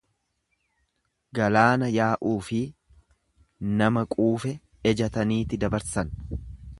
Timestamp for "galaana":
1.39-1.89